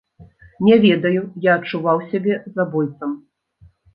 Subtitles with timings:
[0.67, 3.15] Не ведаю, я адчуваў сябе забойцам.